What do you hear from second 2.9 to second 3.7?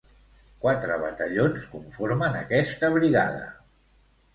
brigada.